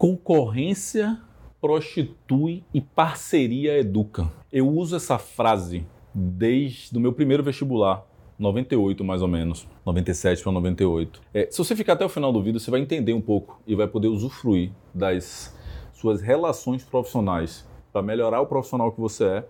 Concorrência 0.00 1.20
prostitui 1.60 2.64
e 2.72 2.80
parceria 2.80 3.76
educa. 3.76 4.32
Eu 4.50 4.66
uso 4.66 4.96
essa 4.96 5.18
frase 5.18 5.86
desde 6.14 6.96
o 6.96 7.00
meu 7.02 7.12
primeiro 7.12 7.42
vestibular, 7.42 8.02
98 8.38 9.04
mais 9.04 9.20
ou 9.20 9.28
menos, 9.28 9.68
97 9.84 10.42
para 10.42 10.52
98. 10.52 11.20
É, 11.34 11.48
se 11.50 11.58
você 11.58 11.76
ficar 11.76 11.92
até 11.92 12.04
o 12.06 12.08
final 12.08 12.32
do 12.32 12.42
vídeo, 12.42 12.58
você 12.58 12.70
vai 12.70 12.80
entender 12.80 13.12
um 13.12 13.20
pouco 13.20 13.60
e 13.66 13.74
vai 13.74 13.86
poder 13.86 14.08
usufruir 14.08 14.72
das 14.94 15.54
suas 15.92 16.22
relações 16.22 16.82
profissionais 16.82 17.68
para 17.92 18.00
melhorar 18.00 18.40
o 18.40 18.46
profissional 18.46 18.90
que 18.92 19.00
você 19.02 19.24
é, 19.24 19.48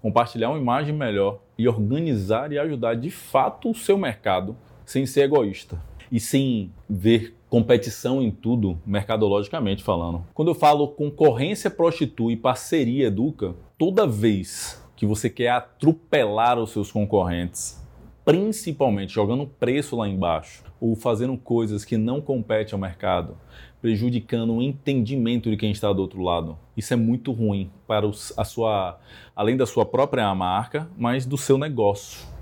compartilhar 0.00 0.50
uma 0.50 0.60
imagem 0.60 0.94
melhor 0.94 1.40
e 1.58 1.66
organizar 1.66 2.52
e 2.52 2.58
ajudar 2.60 2.94
de 2.94 3.10
fato 3.10 3.68
o 3.68 3.74
seu 3.74 3.98
mercado 3.98 4.56
sem 4.86 5.04
ser 5.06 5.22
egoísta 5.22 5.82
e 6.08 6.20
sem 6.20 6.72
ver 6.88 7.36
competição 7.48 8.22
em 8.22 8.30
tudo, 8.30 8.78
mercadologicamente 8.86 9.82
falando. 9.82 10.24
Quando 10.34 10.48
eu 10.48 10.54
falo 10.54 10.88
concorrência 10.88 11.70
prostitui 11.70 12.36
parceria 12.36 13.06
educa, 13.06 13.54
toda 13.78 14.06
vez 14.06 14.82
que 14.94 15.06
você 15.06 15.30
quer 15.30 15.50
atropelar 15.50 16.58
os 16.58 16.70
seus 16.70 16.92
concorrentes, 16.92 17.82
principalmente 18.24 19.12
jogando 19.12 19.46
preço 19.46 19.96
lá 19.96 20.08
embaixo 20.08 20.62
ou 20.80 20.94
fazendo 20.94 21.36
coisas 21.36 21.84
que 21.84 21.96
não 21.96 22.20
competem 22.20 22.74
ao 22.74 22.80
mercado, 22.80 23.36
prejudicando 23.80 24.54
o 24.54 24.62
entendimento 24.62 25.50
de 25.50 25.56
quem 25.56 25.70
está 25.70 25.92
do 25.92 26.02
outro 26.02 26.20
lado. 26.20 26.58
Isso 26.76 26.92
é 26.92 26.96
muito 26.96 27.32
ruim 27.32 27.70
para 27.86 28.06
a 28.36 28.44
sua, 28.44 28.98
além 29.34 29.56
da 29.56 29.66
sua 29.66 29.86
própria 29.86 30.32
marca, 30.34 30.88
mas 30.96 31.24
do 31.24 31.38
seu 31.38 31.56
negócio 31.56 32.37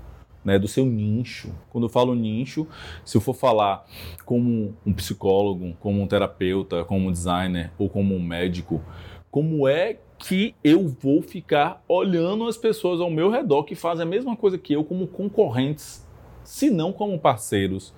né, 0.47 0.57
do 0.57 0.65
seu 0.65 0.85
nicho. 0.85 1.53
Quando 1.69 1.83
eu 1.83 1.89
falo 1.89 2.15
nicho, 2.15 2.65
se 3.03 3.17
eu 3.17 3.21
for 3.21 3.33
falar 3.33 3.85
como 4.25 4.73
um 4.85 4.93
psicólogo, 4.93 5.75
como 5.81 6.01
um 6.01 6.07
terapeuta, 6.07 6.85
como 6.85 7.09
um 7.09 7.11
designer 7.11 7.69
ou 7.77 7.89
como 7.89 8.15
um 8.15 8.23
médico, 8.23 8.81
como 9.29 9.67
é 9.67 9.97
que 10.17 10.55
eu 10.63 10.87
vou 10.87 11.21
ficar 11.21 11.83
olhando 11.85 12.47
as 12.47 12.55
pessoas 12.55 13.01
ao 13.01 13.11
meu 13.11 13.29
redor 13.29 13.65
que 13.65 13.75
fazem 13.75 14.03
a 14.03 14.09
mesma 14.09 14.37
coisa 14.37 14.57
que 14.57 14.71
eu 14.71 14.85
como 14.85 15.05
concorrentes 15.05 16.07
se 16.45 16.69
não 16.69 16.93
como 16.93 17.19
parceiros. 17.19 17.93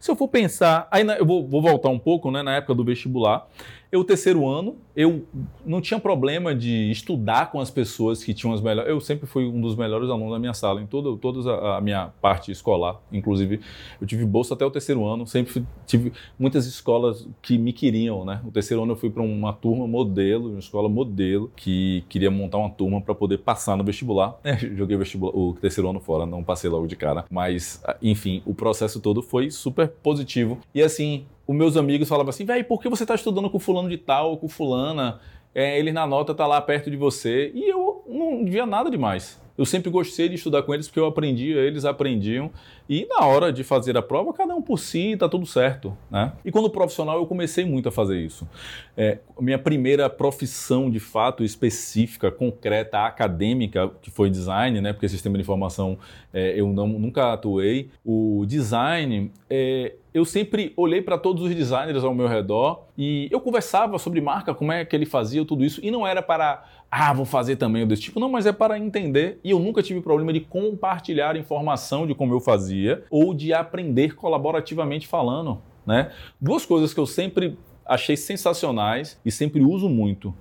Se 0.00 0.08
eu 0.08 0.14
for 0.14 0.28
pensar, 0.28 0.86
aí 0.92 1.04
eu 1.18 1.26
vou, 1.26 1.44
vou 1.44 1.60
voltar 1.60 1.88
um 1.88 1.98
pouco, 1.98 2.30
né, 2.30 2.44
na 2.44 2.54
época 2.54 2.76
do 2.76 2.84
vestibular, 2.84 3.48
eu, 3.90 4.04
terceiro 4.04 4.46
ano, 4.46 4.76
eu 4.94 5.24
não 5.64 5.80
tinha 5.80 5.98
problema 5.98 6.54
de 6.54 6.90
estudar 6.90 7.50
com 7.50 7.58
as 7.58 7.70
pessoas 7.70 8.22
que 8.22 8.34
tinham 8.34 8.52
as 8.52 8.60
melhores. 8.60 8.90
Eu 8.90 9.00
sempre 9.00 9.26
fui 9.26 9.46
um 9.46 9.60
dos 9.60 9.74
melhores 9.76 10.10
alunos 10.10 10.32
da 10.32 10.38
minha 10.38 10.52
sala, 10.52 10.82
em 10.82 10.86
toda, 10.86 11.16
toda 11.16 11.76
a, 11.76 11.80
minha 11.80 12.10
parte 12.20 12.52
escolar. 12.52 13.00
Inclusive, 13.10 13.60
eu 14.00 14.06
tive 14.06 14.26
bolsa 14.26 14.52
até 14.52 14.64
o 14.64 14.70
terceiro 14.70 15.06
ano, 15.06 15.26
sempre 15.26 15.64
tive 15.86 16.12
muitas 16.38 16.66
escolas 16.66 17.26
que 17.40 17.56
me 17.56 17.72
queriam, 17.72 18.24
né? 18.24 18.42
O 18.46 18.50
terceiro 18.50 18.82
ano 18.82 18.92
eu 18.92 18.96
fui 18.96 19.08
para 19.08 19.22
uma 19.22 19.52
turma 19.54 19.86
modelo, 19.86 20.50
uma 20.50 20.58
escola 20.58 20.88
modelo, 20.88 21.50
que 21.56 22.04
queria 22.08 22.30
montar 22.30 22.58
uma 22.58 22.70
turma 22.70 23.00
para 23.00 23.14
poder 23.14 23.38
passar 23.38 23.76
no 23.76 23.84
vestibular. 23.84 24.38
É, 24.48 24.56
joguei 24.56 24.96
o, 24.96 24.98
vestibular, 24.98 25.36
o 25.36 25.52
terceiro 25.60 25.90
ano 25.90 26.00
fora, 26.00 26.24
não 26.24 26.42
passei 26.42 26.70
logo 26.70 26.86
de 26.86 26.96
cara. 26.96 27.26
Mas, 27.30 27.82
enfim, 28.00 28.42
o 28.46 28.54
processo 28.54 28.98
todo 28.98 29.20
foi 29.20 29.50
super 29.50 29.88
positivo. 29.88 30.58
E 30.74 30.80
assim, 30.80 31.26
os 31.48 31.56
meus 31.56 31.78
amigos 31.78 32.06
falavam 32.06 32.28
assim, 32.28 32.44
velho, 32.44 32.64
por 32.66 32.80
que 32.80 32.90
você 32.90 33.04
está 33.04 33.14
estudando 33.14 33.48
com 33.48 33.58
fulano 33.58 33.88
de 33.88 33.96
tal 33.96 34.32
ou 34.32 34.36
com 34.36 34.48
fulana? 34.48 35.18
É, 35.54 35.78
ele 35.78 35.92
na 35.92 36.06
nota 36.06 36.34
tá 36.34 36.46
lá 36.46 36.60
perto 36.60 36.90
de 36.90 36.96
você. 36.96 37.50
E 37.54 37.68
eu 37.68 38.04
não 38.06 38.44
via 38.44 38.66
nada 38.66 38.90
demais. 38.90 39.40
Eu 39.58 39.66
sempre 39.66 39.90
gostei 39.90 40.28
de 40.28 40.36
estudar 40.36 40.62
com 40.62 40.72
eles 40.72 40.86
porque 40.86 41.00
eu 41.00 41.06
aprendia, 41.06 41.56
eles 41.56 41.84
aprendiam. 41.84 42.48
E 42.88 43.04
na 43.06 43.26
hora 43.26 43.52
de 43.52 43.64
fazer 43.64 43.96
a 43.96 44.02
prova, 44.02 44.32
cada 44.32 44.54
um 44.54 44.62
por 44.62 44.78
si, 44.78 45.16
tá 45.16 45.28
tudo 45.28 45.44
certo. 45.44 45.98
Né? 46.08 46.32
E 46.44 46.52
quando 46.52 46.70
profissional, 46.70 47.16
eu 47.16 47.26
comecei 47.26 47.64
muito 47.64 47.88
a 47.88 47.92
fazer 47.92 48.20
isso. 48.20 48.48
É, 48.96 49.18
minha 49.40 49.58
primeira 49.58 50.08
profissão, 50.08 50.88
de 50.88 51.00
fato, 51.00 51.42
específica, 51.42 52.30
concreta, 52.30 53.00
acadêmica, 53.00 53.90
que 54.00 54.12
foi 54.12 54.30
design, 54.30 54.80
né? 54.80 54.92
porque 54.92 55.08
sistema 55.08 55.36
de 55.36 55.42
informação 55.42 55.98
é, 56.32 56.52
eu 56.58 56.68
não, 56.68 56.86
nunca 56.86 57.32
atuei. 57.32 57.90
O 58.04 58.44
design, 58.46 59.32
é, 59.50 59.96
eu 60.14 60.24
sempre 60.24 60.72
olhei 60.76 61.02
para 61.02 61.18
todos 61.18 61.42
os 61.42 61.52
designers 61.52 62.04
ao 62.04 62.14
meu 62.14 62.28
redor 62.28 62.87
e 62.98 63.28
eu 63.30 63.40
conversava 63.40 63.96
sobre 63.96 64.20
marca, 64.20 64.52
como 64.52 64.72
é 64.72 64.84
que 64.84 64.96
ele 64.96 65.06
fazia 65.06 65.44
tudo 65.44 65.64
isso. 65.64 65.80
E 65.84 65.88
não 65.88 66.04
era 66.04 66.20
para 66.20 66.64
ah, 66.90 67.12
vou 67.12 67.24
fazer 67.24 67.54
também 67.54 67.86
desse 67.86 68.02
tipo. 68.02 68.18
Não, 68.18 68.28
mas 68.28 68.44
é 68.44 68.52
para 68.52 68.76
entender. 68.76 69.38
E 69.44 69.50
eu 69.50 69.60
nunca 69.60 69.82
tive 69.82 70.00
problema 70.00 70.32
de 70.32 70.40
compartilhar 70.40 71.36
informação 71.36 72.08
de 72.08 72.14
como 72.14 72.34
eu 72.34 72.40
fazia 72.40 73.04
ou 73.08 73.32
de 73.32 73.52
aprender 73.52 74.16
colaborativamente 74.16 75.06
falando. 75.06 75.62
Né? 75.86 76.10
Duas 76.40 76.66
coisas 76.66 76.92
que 76.92 76.98
eu 76.98 77.06
sempre 77.06 77.56
achei 77.86 78.16
sensacionais 78.16 79.20
e 79.24 79.30
sempre 79.30 79.62
uso 79.62 79.88
muito. 79.88 80.34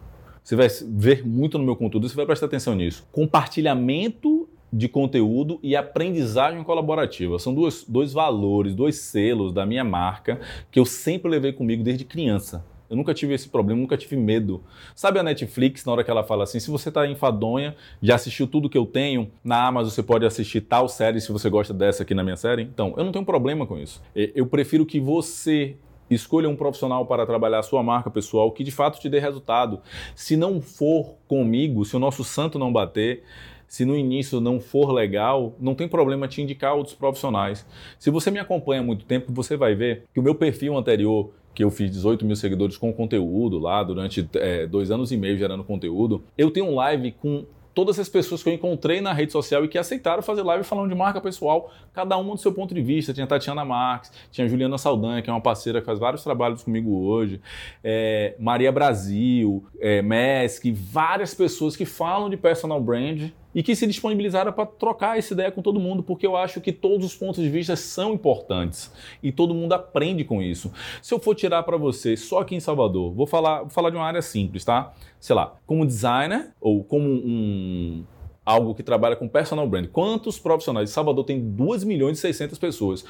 Você 0.44 0.56
vai 0.56 0.68
ver 0.88 1.28
muito 1.28 1.58
no 1.58 1.64
meu 1.64 1.76
conteúdo, 1.76 2.08
você 2.08 2.16
vai 2.16 2.26
prestar 2.26 2.46
atenção 2.46 2.74
nisso. 2.74 3.06
Compartilhamento 3.12 4.37
de 4.72 4.88
conteúdo 4.88 5.60
e 5.64 5.76
aprendizagem 5.76 6.64
colaborativa. 6.64 7.40
São 7.40 7.54
duas, 7.54 7.84
dois 7.88 8.14
valores, 8.14 8.76
dois 8.76 8.98
selos 8.98 9.54
da 9.54 9.66
minha 9.66 9.84
marca 9.84 10.40
que 10.72 10.80
eu 10.80 10.86
sempre 10.86 11.30
levei 11.30 11.54
comigo 11.54 11.84
desde 11.84 12.04
criança. 12.04 12.66
Eu 12.90 12.96
nunca 12.96 13.14
tive 13.14 13.34
esse 13.34 13.50
problema, 13.50 13.82
nunca 13.82 13.98
tive 13.98 14.16
medo. 14.16 14.64
Sabe 14.96 15.20
a 15.20 15.24
Netflix, 15.24 15.84
na 15.84 15.92
hora 15.92 16.04
que 16.04 16.12
ela 16.12 16.24
fala 16.24 16.44
assim: 16.44 16.60
se 16.60 16.72
você 16.72 16.90
está 16.90 17.06
enfadonha, 17.06 17.76
já 18.02 18.16
assistiu 18.16 18.48
tudo 18.48 18.70
que 18.70 18.78
eu 18.78 18.86
tenho, 18.86 19.30
na 19.44 19.68
Amazon 19.68 19.92
você 19.92 20.04
pode 20.04 20.26
assistir 20.26 20.62
tal 20.62 20.88
série 20.88 21.20
se 21.20 21.32
você 21.32 21.50
gosta 21.50 21.74
dessa 21.74 22.04
aqui 22.04 22.14
na 22.14 22.24
minha 22.24 22.38
série? 22.38 22.64
Então, 22.64 22.94
eu 22.98 23.04
não 23.04 23.12
tenho 23.12 23.26
problema 23.26 23.66
com 23.66 23.78
isso. 23.78 24.02
Eu 24.16 24.46
prefiro 24.48 24.86
que 24.86 25.00
você 25.00 25.76
escolha 26.10 26.48
um 26.48 26.56
profissional 26.56 27.06
para 27.06 27.26
trabalhar 27.26 27.60
a 27.60 27.64
sua 27.64 27.84
marca 27.84 28.10
pessoal 28.10 28.50
que 28.54 28.64
de 28.64 28.72
fato 28.72 29.00
te 29.00 29.10
dê 29.10 29.20
resultado. 29.20 29.82
Se 30.16 30.38
não 30.38 30.62
for 30.62 31.16
comigo, 31.28 31.84
se 31.84 31.96
o 31.98 32.00
nosso 32.00 32.24
santo 32.24 32.58
não 32.58 32.72
bater, 32.72 33.24
se 33.68 33.86
no 33.86 33.96
início 33.96 34.40
não 34.40 34.60
for 34.60 34.92
legal, 34.92 35.56
não 35.60 35.76
tem 35.76 35.88
problema 35.88 36.28
te 36.28 36.42
indicar 36.42 36.76
outros 36.76 36.96
profissionais. 36.96 37.66
Se 38.00 38.10
você 38.10 38.32
me 38.32 38.40
acompanha 38.40 38.82
há 38.82 38.84
muito 38.84 39.06
tempo, 39.06 39.32
você 39.34 39.58
vai 39.58 39.76
ver 39.76 40.04
que 40.14 40.20
o 40.20 40.24
meu 40.24 40.34
perfil 40.34 40.78
anterior 40.78 41.32
que 41.54 41.64
eu 41.64 41.72
fiz 41.72 41.90
18 41.90 42.24
mil 42.24 42.36
seguidores 42.36 42.78
com 42.78 42.94
conteúdo 42.94 43.58
lá 43.58 43.82
durante 43.82 44.30
é, 44.36 44.68
dois 44.68 44.92
anos 44.92 45.12
e 45.12 45.18
meio 45.18 45.36
gerando 45.36 45.64
conteúdo. 45.64 46.24
Eu 46.38 46.52
tenho 46.52 46.68
um 46.68 46.76
live 46.76 47.14
com 47.14 47.46
todas 47.78 48.00
as 48.00 48.10
pessoas 48.10 48.42
que 48.42 48.50
eu 48.50 48.54
encontrei 48.54 49.02
na 49.02 49.14
rede 49.14 49.32
social 49.32 49.64
e 49.64 49.68
que 49.68 49.78
aceitaram 49.78 50.24
fazer 50.24 50.42
live 50.42 50.64
falando 50.64 50.90
de 50.90 50.96
marca 50.96 51.22
pessoal, 51.22 51.72
cada 51.94 52.18
uma 52.18 52.34
do 52.34 52.40
seu 52.40 52.52
ponto 52.52 52.74
de 52.74 52.82
vista. 52.82 53.14
Tinha 53.14 53.28
Tatiana 53.28 53.64
Marques, 53.64 54.12
tinha 54.32 54.48
Juliana 54.48 54.80
Saldanha, 54.80 55.22
que 55.22 55.30
é 55.30 55.34
uma 55.34 55.42
parceira 55.42 55.80
que 55.80 55.86
faz 55.86 56.00
vários 56.00 56.24
trabalhos 56.24 56.64
comigo 56.64 56.92
hoje, 56.92 57.40
é, 57.84 58.34
Maria 58.40 58.72
Brasil, 58.72 59.64
é, 59.80 60.02
Mesk, 60.02 60.66
várias 60.74 61.36
pessoas 61.36 61.76
que 61.76 61.86
falam 61.86 62.32
de 62.32 62.38
personal 62.38 62.82
brand 62.82 63.30
e 63.54 63.64
que 63.64 63.76
se 63.76 63.88
disponibilizaram 63.88 64.52
para 64.52 64.66
trocar 64.66 65.18
essa 65.18 65.34
ideia 65.34 65.52
com 65.52 65.62
todo 65.62 65.80
mundo, 65.80 66.04
porque 66.04 66.28
eu 66.28 66.36
acho 66.36 66.62
que 66.62 66.72
todos 66.72 67.06
os 67.06 67.16
pontos 67.16 67.44
de 67.44 67.50
vista 67.50 67.76
são 67.76 68.14
importantes 68.14 68.92
e 69.22 69.32
todo 69.32 69.54
mundo 69.54 69.74
aprende 69.74 70.24
com 70.24 70.42
isso. 70.42 70.72
Se 71.02 71.14
eu 71.14 71.20
for 71.20 71.36
tirar 71.36 71.64
para 71.64 71.78
você 71.78 72.16
só 72.16 72.40
aqui 72.40 72.56
em 72.56 72.60
Salvador, 72.60 73.12
vou 73.14 73.26
falar, 73.26 73.62
vou 73.62 73.70
falar 73.70 73.90
de 73.90 73.96
uma 73.96 74.06
área 74.06 74.22
simples, 74.22 74.64
tá? 74.64 74.94
Sei 75.20 75.36
lá, 75.36 75.56
como 75.66 75.86
designer 75.86 76.54
ou 76.62 76.84
como 76.84 77.10
um 77.10 78.04
algo 78.48 78.74
que 78.74 78.82
trabalha 78.82 79.18
com 79.18 79.28
personal 79.28 79.68
brand. 79.68 79.88
Quantos 79.88 80.40
profissionais 80.40 80.90
Salvador 80.90 81.26
tem 81.26 81.38
2 81.38 81.84
milhões 81.84 82.18
e 82.18 82.22
600 82.22 82.58
pessoas? 82.58 83.04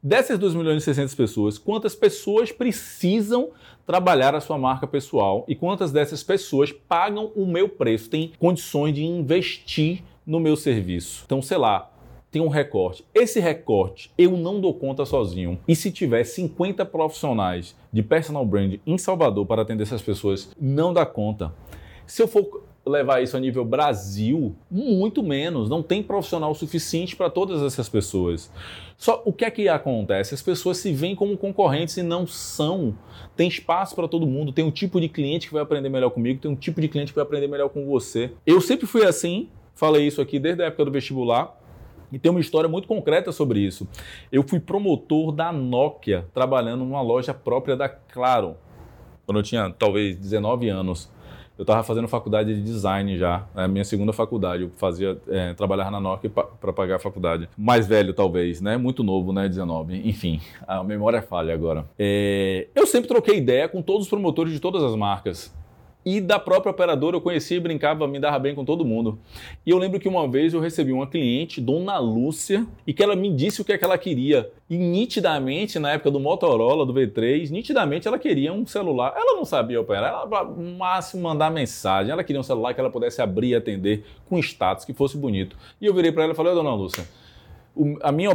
Dessas 0.00 0.38
2 0.38 0.54
milhões 0.54 0.82
e 0.82 0.84
600 0.84 1.14
pessoas, 1.16 1.58
quantas 1.58 1.96
pessoas 1.96 2.52
precisam 2.52 3.50
trabalhar 3.84 4.36
a 4.36 4.40
sua 4.40 4.56
marca 4.56 4.86
pessoal 4.86 5.44
e 5.48 5.56
quantas 5.56 5.90
dessas 5.90 6.22
pessoas 6.22 6.70
pagam 6.70 7.32
o 7.34 7.44
meu 7.44 7.68
preço, 7.68 8.08
têm 8.08 8.32
condições 8.38 8.94
de 8.94 9.02
investir 9.02 10.04
no 10.24 10.38
meu 10.38 10.54
serviço? 10.54 11.24
Então, 11.26 11.42
sei 11.42 11.58
lá, 11.58 11.90
tem 12.30 12.40
um 12.40 12.48
recorte. 12.48 13.04
Esse 13.12 13.40
recorte 13.40 14.12
eu 14.16 14.36
não 14.36 14.60
dou 14.60 14.74
conta 14.74 15.04
sozinho. 15.04 15.58
E 15.66 15.74
se 15.74 15.90
tiver 15.90 16.22
50 16.22 16.84
profissionais 16.84 17.74
de 17.92 18.02
personal 18.02 18.46
brand 18.46 18.78
em 18.86 18.96
Salvador 18.96 19.44
para 19.44 19.62
atender 19.62 19.82
essas 19.82 20.02
pessoas, 20.02 20.50
não 20.60 20.92
dá 20.92 21.04
conta. 21.04 21.52
Se 22.06 22.22
eu 22.22 22.28
for 22.28 22.63
levar 22.86 23.22
isso 23.22 23.36
a 23.36 23.40
nível 23.40 23.64
Brasil, 23.64 24.54
muito 24.70 25.22
menos. 25.22 25.68
Não 25.68 25.82
tem 25.82 26.02
profissional 26.02 26.54
suficiente 26.54 27.16
para 27.16 27.30
todas 27.30 27.62
essas 27.62 27.88
pessoas. 27.88 28.50
Só 28.96 29.22
o 29.24 29.32
que 29.32 29.44
é 29.44 29.50
que 29.50 29.68
acontece? 29.68 30.34
As 30.34 30.42
pessoas 30.42 30.78
se 30.78 30.92
veem 30.92 31.14
como 31.14 31.36
concorrentes 31.36 31.96
e 31.96 32.02
não 32.02 32.26
são. 32.26 32.96
Tem 33.36 33.48
espaço 33.48 33.94
para 33.94 34.06
todo 34.06 34.26
mundo, 34.26 34.52
tem 34.52 34.64
um 34.64 34.70
tipo 34.70 35.00
de 35.00 35.08
cliente 35.08 35.46
que 35.48 35.52
vai 35.52 35.62
aprender 35.62 35.88
melhor 35.88 36.10
comigo, 36.10 36.40
tem 36.40 36.50
um 36.50 36.56
tipo 36.56 36.80
de 36.80 36.88
cliente 36.88 37.12
que 37.12 37.16
vai 37.16 37.24
aprender 37.24 37.48
melhor 37.48 37.68
com 37.68 37.86
você. 37.86 38.32
Eu 38.46 38.60
sempre 38.60 38.86
fui 38.86 39.04
assim, 39.04 39.48
falei 39.74 40.06
isso 40.06 40.20
aqui 40.20 40.38
desde 40.38 40.62
a 40.62 40.66
época 40.66 40.84
do 40.84 40.90
vestibular. 40.90 41.60
E 42.12 42.18
tem 42.18 42.30
uma 42.30 42.40
história 42.40 42.68
muito 42.68 42.86
concreta 42.86 43.32
sobre 43.32 43.58
isso. 43.58 43.88
Eu 44.30 44.44
fui 44.46 44.60
promotor 44.60 45.32
da 45.32 45.52
Nokia, 45.52 46.26
trabalhando 46.32 46.84
numa 46.84 47.02
loja 47.02 47.34
própria 47.34 47.76
da 47.76 47.88
Claro, 47.88 48.56
quando 49.26 49.38
eu 49.38 49.42
tinha 49.42 49.68
talvez 49.70 50.16
19 50.16 50.68
anos. 50.68 51.10
Eu 51.56 51.62
estava 51.62 51.82
fazendo 51.82 52.08
faculdade 52.08 52.54
de 52.54 52.62
design 52.62 53.16
já, 53.16 53.44
é 53.54 53.62
a 53.62 53.68
minha 53.68 53.84
segunda 53.84 54.12
faculdade. 54.12 54.64
Eu 54.64 54.70
fazia, 54.76 55.16
é, 55.28 55.54
trabalhar 55.54 55.90
na 55.90 56.00
Nokia 56.00 56.30
para 56.30 56.72
pagar 56.72 56.96
a 56.96 56.98
faculdade. 56.98 57.48
Mais 57.56 57.86
velho, 57.86 58.12
talvez, 58.12 58.60
né? 58.60 58.76
Muito 58.76 59.04
novo, 59.04 59.32
né? 59.32 59.48
19. 59.48 60.08
Enfim, 60.08 60.40
a 60.66 60.82
memória 60.82 61.22
falha 61.22 61.54
agora. 61.54 61.84
É, 61.98 62.66
eu 62.74 62.86
sempre 62.86 63.08
troquei 63.08 63.38
ideia 63.38 63.68
com 63.68 63.80
todos 63.80 64.04
os 64.04 64.10
promotores 64.10 64.52
de 64.52 64.60
todas 64.60 64.82
as 64.82 64.96
marcas. 64.96 65.54
E 66.04 66.20
da 66.20 66.38
própria 66.38 66.70
operadora 66.70 67.16
eu 67.16 67.20
conhecia 67.20 67.56
e 67.56 67.60
brincava, 67.60 68.06
me 68.06 68.20
dava 68.20 68.38
bem 68.38 68.54
com 68.54 68.64
todo 68.64 68.84
mundo. 68.84 69.18
E 69.64 69.70
eu 69.70 69.78
lembro 69.78 69.98
que 69.98 70.06
uma 70.06 70.28
vez 70.28 70.52
eu 70.52 70.60
recebi 70.60 70.92
uma 70.92 71.06
cliente, 71.06 71.60
Dona 71.60 71.98
Lúcia, 71.98 72.66
e 72.86 72.92
que 72.92 73.02
ela 73.02 73.16
me 73.16 73.32
disse 73.32 73.62
o 73.62 73.64
que, 73.64 73.72
é 73.72 73.78
que 73.78 73.84
ela 73.84 73.96
queria. 73.96 74.50
E 74.68 74.76
nitidamente, 74.76 75.78
na 75.78 75.92
época 75.92 76.10
do 76.10 76.20
Motorola, 76.20 76.84
do 76.84 76.92
V3, 76.92 77.50
nitidamente 77.50 78.06
ela 78.06 78.18
queria 78.18 78.52
um 78.52 78.66
celular. 78.66 79.14
Ela 79.16 79.34
não 79.34 79.46
sabia 79.46 79.80
operar, 79.80 80.26
ela 80.30 80.44
no 80.44 80.76
máximo 80.76 81.22
mandar 81.22 81.50
mensagem. 81.50 82.12
Ela 82.12 82.22
queria 82.22 82.40
um 82.40 82.44
celular 82.44 82.74
que 82.74 82.80
ela 82.80 82.90
pudesse 82.90 83.22
abrir 83.22 83.48
e 83.48 83.54
atender 83.54 84.04
com 84.28 84.38
status, 84.38 84.84
que 84.84 84.92
fosse 84.92 85.16
bonito. 85.16 85.56
E 85.80 85.86
eu 85.86 85.94
virei 85.94 86.12
para 86.12 86.24
ela 86.24 86.32
e 86.32 86.36
falei, 86.36 86.52
Dona 86.52 86.74
Lúcia, 86.74 87.04
a 88.02 88.12
minha, 88.12 88.30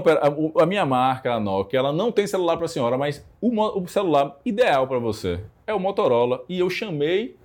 a, 0.60 0.66
minha 0.66 0.86
marca, 0.86 1.34
a 1.34 1.40
Nokia, 1.40 1.80
ela 1.80 1.94
não 1.94 2.12
tem 2.12 2.28
celular 2.28 2.58
para 2.58 2.66
a 2.66 2.70
senhora, 2.70 2.98
mas 2.98 3.26
o 3.40 3.88
celular 3.88 4.38
ideal 4.44 4.88
para 4.88 5.00
você 5.00 5.40
é 5.66 5.74
o 5.74 5.80
Motorola. 5.80 6.44
E 6.50 6.60
eu 6.60 6.70
chamei 6.70 7.38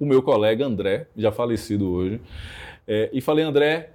o 0.00 0.06
meu 0.06 0.22
colega 0.22 0.64
André, 0.64 1.06
já 1.14 1.30
falecido 1.30 1.92
hoje, 1.92 2.20
é, 2.88 3.10
e 3.12 3.20
falei, 3.20 3.44
André, 3.44 3.90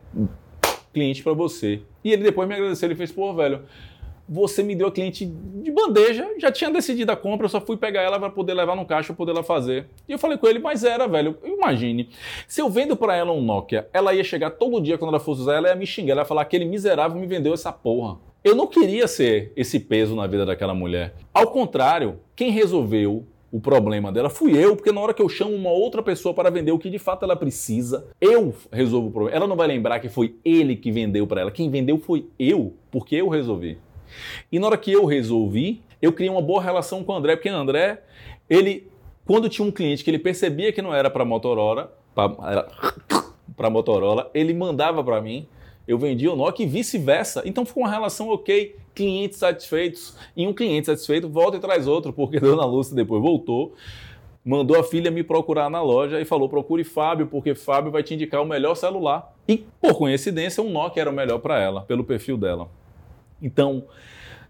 cliente 0.93 1.23
para 1.23 1.33
você. 1.33 1.81
E 2.03 2.13
ele 2.13 2.23
depois 2.23 2.47
me 2.47 2.53
agradeceu, 2.53 2.87
ele 2.87 2.95
fez, 2.95 3.11
pô, 3.11 3.33
velho, 3.33 3.63
você 4.27 4.63
me 4.63 4.75
deu 4.75 4.87
a 4.87 4.91
cliente 4.91 5.25
de 5.25 5.71
bandeja, 5.71 6.27
já 6.39 6.51
tinha 6.51 6.71
decidido 6.71 7.11
a 7.11 7.15
compra, 7.15 7.45
eu 7.45 7.49
só 7.49 7.59
fui 7.59 7.77
pegar 7.77 8.01
ela 8.01 8.19
para 8.19 8.29
poder 8.29 8.53
levar 8.53 8.75
no 8.75 8.85
caixa, 8.85 9.13
poder 9.13 9.31
ela 9.31 9.43
fazer. 9.43 9.87
E 10.07 10.11
eu 10.11 10.19
falei 10.19 10.37
com 10.37 10.47
ele, 10.47 10.59
mas 10.59 10.83
era, 10.83 11.07
velho, 11.07 11.37
imagine, 11.43 12.09
se 12.47 12.61
eu 12.61 12.69
vendo 12.69 12.95
para 12.95 13.15
ela 13.15 13.31
um 13.31 13.41
Nokia, 13.41 13.87
ela 13.91 14.13
ia 14.13 14.23
chegar 14.23 14.51
todo 14.51 14.81
dia 14.81 14.97
quando 14.97 15.09
ela 15.09 15.19
fosse 15.19 15.41
usar, 15.41 15.55
ela 15.55 15.69
ia 15.69 15.75
me 15.75 15.85
xingar, 15.85 16.13
ela 16.13 16.21
ia 16.21 16.25
falar, 16.25 16.43
aquele 16.43 16.65
miserável 16.65 17.19
me 17.19 17.27
vendeu 17.27 17.53
essa 17.53 17.71
porra. 17.71 18.17
Eu 18.43 18.55
não 18.55 18.67
queria 18.67 19.07
ser 19.07 19.51
esse 19.55 19.79
peso 19.79 20.15
na 20.15 20.27
vida 20.27 20.45
daquela 20.45 20.73
mulher. 20.73 21.15
Ao 21.33 21.47
contrário, 21.47 22.19
quem 22.35 22.51
resolveu 22.51 23.25
o 23.55 23.59
problema 23.61 24.11
dela 24.11 24.29
fui 24.29 24.51
eu, 24.53 24.75
porque 24.75 24.91
na 24.91 24.99
hora 24.99 25.13
que 25.13 25.21
eu 25.21 25.29
chamo 25.29 25.55
uma 25.55 25.69
outra 25.69 26.03
pessoa 26.03 26.33
para 26.33 26.49
vender 26.49 26.73
o 26.73 26.77
que 26.77 26.89
de 26.89 26.99
fato 26.99 27.23
ela 27.23 27.37
precisa, 27.37 28.05
eu 28.19 28.53
resolvo 28.69 29.07
o 29.07 29.11
problema. 29.11 29.37
Ela 29.37 29.47
não 29.47 29.55
vai 29.55 29.65
lembrar 29.65 30.01
que 30.01 30.09
foi 30.09 30.35
ele 30.43 30.75
que 30.75 30.91
vendeu 30.91 31.25
para 31.25 31.39
ela. 31.39 31.49
Quem 31.49 31.69
vendeu 31.69 31.97
foi 31.97 32.27
eu, 32.37 32.73
porque 32.91 33.15
eu 33.15 33.29
resolvi. 33.29 33.77
E 34.51 34.59
na 34.59 34.67
hora 34.67 34.77
que 34.77 34.91
eu 34.91 35.05
resolvi, 35.05 35.81
eu 36.01 36.11
criei 36.11 36.29
uma 36.29 36.41
boa 36.41 36.61
relação 36.61 37.01
com 37.01 37.13
o 37.13 37.15
André, 37.15 37.37
porque 37.37 37.49
o 37.49 37.55
André, 37.55 38.01
ele, 38.49 38.91
quando 39.25 39.47
tinha 39.47 39.65
um 39.65 39.71
cliente 39.71 40.03
que 40.03 40.09
ele 40.09 40.19
percebia 40.19 40.73
que 40.73 40.81
não 40.81 40.93
era 40.93 41.09
para 41.09 41.23
Motorola, 41.23 41.97
para 42.13 43.69
Motorola, 43.71 44.29
ele 44.33 44.53
mandava 44.53 45.01
para 45.01 45.21
mim, 45.21 45.47
eu 45.87 45.97
vendia 45.97 46.29
o 46.29 46.35
Nokia 46.35 46.65
e 46.65 46.67
vice-versa. 46.67 47.41
Então 47.45 47.65
ficou 47.65 47.83
uma 47.83 47.89
relação 47.89 48.27
ok 48.27 48.75
clientes 48.95 49.37
satisfeitos. 49.37 50.17
E 50.35 50.47
um 50.47 50.53
cliente 50.53 50.87
satisfeito 50.87 51.29
volta 51.29 51.57
e 51.57 51.59
traz 51.59 51.87
outro, 51.87 52.13
porque 52.13 52.39
Dona 52.41 52.65
Lúcia 52.65 52.95
depois 52.95 53.21
voltou, 53.21 53.73
mandou 54.43 54.79
a 54.79 54.83
filha 54.83 55.11
me 55.11 55.23
procurar 55.23 55.69
na 55.69 55.81
loja 55.81 56.19
e 56.19 56.25
falou: 56.25 56.47
procure 56.47 56.83
Fábio, 56.83 57.27
porque 57.27 57.53
Fábio 57.53 57.91
vai 57.91 58.01
te 58.01 58.13
indicar 58.13 58.41
o 58.41 58.45
melhor 58.45 58.75
celular. 58.75 59.35
E, 59.47 59.63
por 59.79 59.95
coincidência, 59.95 60.63
um 60.63 60.71
Nokia 60.71 61.01
era 61.01 61.09
o 61.09 61.13
melhor 61.13 61.39
para 61.39 61.59
ela, 61.59 61.81
pelo 61.81 62.03
perfil 62.03 62.37
dela. 62.37 62.69
Então, 63.41 63.83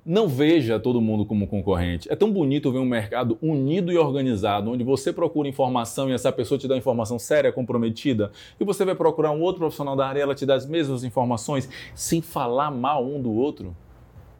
não 0.05 0.27
veja 0.27 0.79
todo 0.79 1.01
mundo 1.01 1.25
como 1.25 1.47
concorrente. 1.47 2.07
É 2.11 2.15
tão 2.15 2.31
bonito 2.31 2.71
ver 2.71 2.77
um 2.77 2.85
mercado 2.85 3.39
unido 3.41 3.91
e 3.91 3.97
organizado, 3.97 4.69
onde 4.69 4.83
você 4.83 5.11
procura 5.11 5.49
informação 5.49 6.09
e 6.09 6.13
essa 6.13 6.31
pessoa 6.31 6.59
te 6.59 6.67
dá 6.67 6.77
informação 6.77 7.17
séria, 7.17 7.51
comprometida, 7.51 8.31
e 8.59 8.63
você 8.63 8.85
vai 8.85 8.93
procurar 8.93 9.31
um 9.31 9.41
outro 9.41 9.61
profissional 9.61 9.95
da 9.95 10.07
área 10.07 10.19
e 10.19 10.21
ela 10.21 10.35
te 10.35 10.45
dá 10.45 10.53
as 10.53 10.67
mesmas 10.67 11.03
informações, 11.03 11.67
sem 11.95 12.21
falar 12.21 12.69
mal 12.69 13.03
um 13.03 13.19
do 13.19 13.33
outro 13.33 13.75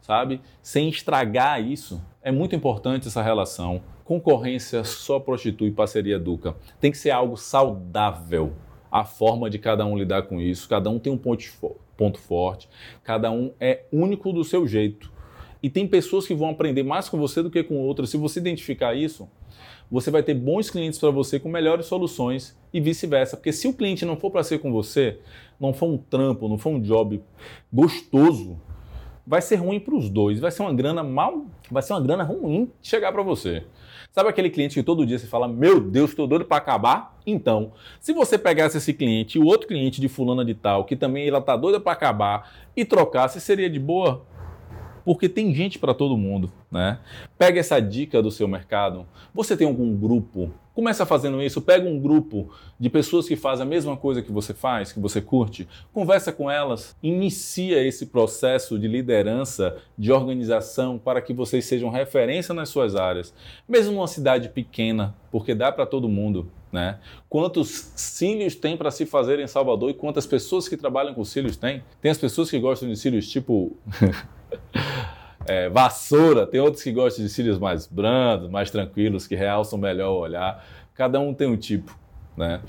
sabe? 0.06 0.40
Sem 0.62 0.88
estragar 0.88 1.60
isso. 1.60 2.00
É 2.22 2.30
muito 2.30 2.54
importante 2.54 3.08
essa 3.08 3.20
relação. 3.20 3.82
Concorrência 4.04 4.84
só 4.84 5.18
prostitui 5.18 5.72
parceria 5.72 6.14
educa. 6.14 6.54
Tem 6.80 6.92
que 6.92 6.98
ser 6.98 7.10
algo 7.10 7.36
saudável. 7.36 8.54
A 8.88 9.04
forma 9.04 9.50
de 9.50 9.58
cada 9.58 9.84
um 9.84 9.98
lidar 9.98 10.22
com 10.22 10.40
isso, 10.40 10.68
cada 10.68 10.88
um 10.88 10.98
tem 10.98 11.12
um 11.12 11.18
ponto, 11.18 11.44
ponto 11.96 12.18
forte, 12.20 12.68
cada 13.02 13.32
um 13.32 13.52
é 13.58 13.82
único 13.92 14.32
do 14.32 14.44
seu 14.44 14.66
jeito. 14.66 15.12
E 15.60 15.68
tem 15.68 15.88
pessoas 15.88 16.24
que 16.24 16.34
vão 16.34 16.50
aprender 16.50 16.84
mais 16.84 17.08
com 17.08 17.18
você 17.18 17.42
do 17.42 17.50
que 17.50 17.64
com 17.64 17.74
outras. 17.78 18.08
Se 18.10 18.16
você 18.16 18.38
identificar 18.38 18.94
isso, 18.94 19.28
você 19.90 20.08
vai 20.10 20.22
ter 20.22 20.34
bons 20.34 20.70
clientes 20.70 21.00
para 21.00 21.10
você 21.10 21.40
com 21.40 21.48
melhores 21.48 21.86
soluções 21.86 22.56
e 22.72 22.80
vice-versa. 22.80 23.36
Porque 23.36 23.52
se 23.52 23.66
o 23.66 23.74
cliente 23.74 24.04
não 24.04 24.16
for 24.16 24.30
para 24.30 24.44
ser 24.44 24.60
com 24.60 24.72
você, 24.72 25.18
não 25.58 25.74
for 25.74 25.88
um 25.88 25.98
trampo, 25.98 26.48
não 26.48 26.56
for 26.56 26.70
um 26.70 26.80
job 26.80 27.20
gostoso, 27.72 28.60
vai 29.26 29.42
ser 29.42 29.56
ruim 29.56 29.80
para 29.80 29.94
os 29.94 30.08
dois. 30.08 30.38
Vai 30.38 30.50
ser 30.50 30.62
uma 30.62 30.72
grana 30.72 31.02
mal, 31.02 31.46
vai 31.70 31.82
ser 31.82 31.92
uma 31.92 32.00
grana 32.00 32.22
ruim 32.22 32.70
chegar 32.80 33.12
para 33.12 33.22
você. 33.22 33.64
Sabe 34.12 34.28
aquele 34.28 34.48
cliente 34.48 34.74
que 34.74 34.82
todo 34.82 35.04
dia 35.04 35.18
você 35.18 35.26
fala: 35.26 35.48
"Meu 35.48 35.80
Deus, 35.80 36.10
estou 36.10 36.26
doido 36.26 36.44
para 36.44 36.58
acabar"? 36.58 37.18
Então, 37.26 37.72
se 38.00 38.12
você 38.12 38.38
pegasse 38.38 38.78
esse 38.78 38.94
cliente 38.94 39.36
e 39.36 39.40
o 39.40 39.44
outro 39.44 39.66
cliente 39.66 40.00
de 40.00 40.08
fulana 40.08 40.44
de 40.44 40.54
tal, 40.54 40.84
que 40.84 40.94
também 40.94 41.26
ela 41.26 41.40
tá 41.40 41.56
doida 41.56 41.80
para 41.80 41.92
acabar 41.92 42.52
e 42.76 42.84
trocasse, 42.84 43.40
seria 43.40 43.68
de 43.68 43.78
boa? 43.78 44.24
porque 45.06 45.28
tem 45.28 45.54
gente 45.54 45.78
para 45.78 45.94
todo 45.94 46.16
mundo, 46.16 46.50
né? 46.68 46.98
Pega 47.38 47.60
essa 47.60 47.78
dica 47.78 48.20
do 48.20 48.28
seu 48.28 48.48
mercado. 48.48 49.06
Você 49.32 49.56
tem 49.56 49.64
algum 49.64 49.96
grupo? 49.96 50.50
Começa 50.76 51.06
fazendo 51.06 51.42
isso, 51.42 51.62
pega 51.62 51.88
um 51.88 51.98
grupo 51.98 52.52
de 52.78 52.90
pessoas 52.90 53.26
que 53.26 53.34
fazem 53.34 53.64
a 53.64 53.66
mesma 53.66 53.96
coisa 53.96 54.20
que 54.20 54.30
você 54.30 54.52
faz, 54.52 54.92
que 54.92 55.00
você 55.00 55.22
curte, 55.22 55.66
conversa 55.90 56.30
com 56.30 56.50
elas, 56.50 56.94
inicia 57.02 57.82
esse 57.82 58.04
processo 58.04 58.78
de 58.78 58.86
liderança, 58.86 59.78
de 59.96 60.12
organização 60.12 60.98
para 60.98 61.22
que 61.22 61.32
vocês 61.32 61.64
sejam 61.64 61.88
referência 61.88 62.54
nas 62.54 62.68
suas 62.68 62.94
áreas, 62.94 63.32
mesmo 63.66 63.94
numa 63.94 64.06
cidade 64.06 64.50
pequena, 64.50 65.14
porque 65.32 65.54
dá 65.54 65.72
para 65.72 65.86
todo 65.86 66.10
mundo, 66.10 66.52
né? 66.70 66.98
Quantos 67.26 67.90
cílios 67.96 68.54
tem 68.54 68.76
para 68.76 68.90
se 68.90 69.06
fazer 69.06 69.40
em 69.40 69.46
Salvador 69.46 69.88
e 69.88 69.94
quantas 69.94 70.26
pessoas 70.26 70.68
que 70.68 70.76
trabalham 70.76 71.14
com 71.14 71.24
cílios 71.24 71.56
tem? 71.56 71.82
Tem 72.02 72.10
as 72.10 72.18
pessoas 72.18 72.50
que 72.50 72.58
gostam 72.58 72.86
de 72.86 72.96
cílios 72.96 73.30
tipo 73.30 73.74
é, 75.48 75.68
vassoura, 75.68 76.46
tem 76.46 76.60
outros 76.60 76.82
que 76.82 76.92
gostam 76.92 77.24
de 77.24 77.30
cílios 77.30 77.58
mais 77.58 77.86
brandos, 77.86 78.48
mais 78.50 78.70
tranquilos, 78.70 79.26
que 79.26 79.34
realçam 79.34 79.78
melhor 79.78 80.12
o 80.12 80.18
olhar. 80.18 80.64
Cada 80.94 81.20
um 81.20 81.34
tem 81.34 81.48
um 81.48 81.56
tipo, 81.56 81.96
né? 82.36 82.60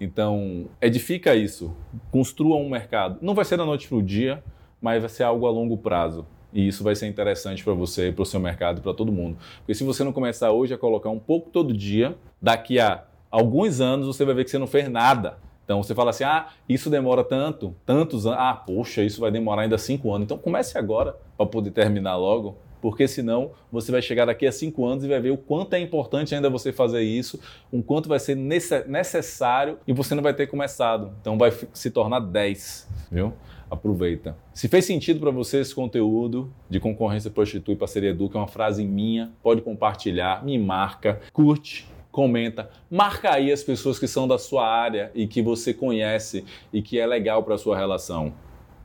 Então, 0.00 0.66
edifica 0.80 1.34
isso, 1.34 1.74
construa 2.10 2.56
um 2.56 2.68
mercado. 2.68 3.18
Não 3.20 3.34
vai 3.34 3.44
ser 3.44 3.56
da 3.56 3.64
noite 3.64 3.88
para 3.88 3.96
o 3.96 4.02
dia, 4.02 4.42
mas 4.80 5.00
vai 5.00 5.08
ser 5.08 5.24
algo 5.24 5.46
a 5.46 5.50
longo 5.50 5.76
prazo. 5.76 6.24
E 6.52 6.66
isso 6.66 6.82
vai 6.82 6.94
ser 6.94 7.06
interessante 7.06 7.62
para 7.62 7.74
você, 7.74 8.10
para 8.12 8.22
o 8.22 8.26
seu 8.26 8.40
mercado, 8.40 8.80
para 8.80 8.94
todo 8.94 9.12
mundo. 9.12 9.36
Porque 9.58 9.74
se 9.74 9.84
você 9.84 10.02
não 10.02 10.12
começar 10.12 10.50
hoje 10.50 10.72
a 10.72 10.78
colocar 10.78 11.10
um 11.10 11.18
pouco 11.18 11.50
todo 11.50 11.74
dia, 11.74 12.16
daqui 12.40 12.78
a 12.78 13.04
alguns 13.30 13.80
anos 13.80 14.06
você 14.06 14.24
vai 14.24 14.34
ver 14.34 14.44
que 14.44 14.50
você 14.50 14.58
não 14.58 14.66
fez 14.66 14.88
nada. 14.88 15.38
Então 15.68 15.82
você 15.82 15.94
fala 15.94 16.08
assim, 16.08 16.24
ah, 16.24 16.46
isso 16.66 16.88
demora 16.88 17.22
tanto, 17.22 17.76
tantos 17.84 18.26
anos. 18.26 18.38
Ah, 18.40 18.54
poxa, 18.54 19.02
isso 19.02 19.20
vai 19.20 19.30
demorar 19.30 19.62
ainda 19.62 19.76
cinco 19.76 20.10
anos. 20.10 20.24
Então 20.24 20.38
comece 20.38 20.78
agora 20.78 21.14
para 21.36 21.44
poder 21.44 21.72
terminar 21.72 22.16
logo, 22.16 22.56
porque 22.80 23.06
senão 23.06 23.50
você 23.70 23.92
vai 23.92 24.00
chegar 24.00 24.24
daqui 24.24 24.46
a 24.46 24.50
cinco 24.50 24.86
anos 24.86 25.04
e 25.04 25.08
vai 25.08 25.20
ver 25.20 25.30
o 25.30 25.36
quanto 25.36 25.74
é 25.74 25.78
importante 25.78 26.34
ainda 26.34 26.48
você 26.48 26.72
fazer 26.72 27.02
isso, 27.02 27.38
o 27.70 27.82
quanto 27.82 28.08
vai 28.08 28.18
ser 28.18 28.34
necessário 28.34 29.78
e 29.86 29.92
você 29.92 30.14
não 30.14 30.22
vai 30.22 30.32
ter 30.32 30.46
começado. 30.46 31.12
Então 31.20 31.36
vai 31.36 31.52
se 31.74 31.90
tornar 31.90 32.20
10, 32.20 32.88
viu? 33.12 33.34
Aproveita. 33.70 34.34
Se 34.54 34.68
fez 34.68 34.86
sentido 34.86 35.20
para 35.20 35.30
você 35.30 35.58
esse 35.58 35.74
conteúdo 35.74 36.50
de 36.70 36.80
concorrência 36.80 37.30
prostitui 37.30 37.76
parceria 37.76 38.08
educa, 38.08 38.38
é 38.38 38.40
uma 38.40 38.48
frase 38.48 38.86
minha, 38.86 39.32
pode 39.42 39.60
compartilhar, 39.60 40.42
me 40.42 40.56
marca, 40.56 41.20
curte 41.30 41.86
comenta, 42.18 42.68
marca 42.90 43.32
aí 43.32 43.52
as 43.52 43.62
pessoas 43.62 43.96
que 43.96 44.08
são 44.08 44.26
da 44.26 44.38
sua 44.38 44.66
área 44.66 45.12
e 45.14 45.24
que 45.28 45.40
você 45.40 45.72
conhece 45.72 46.44
e 46.72 46.82
que 46.82 46.98
é 46.98 47.06
legal 47.06 47.44
para 47.44 47.56
sua 47.56 47.76
relação. 47.76 48.34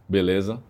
Beleza? 0.08 0.62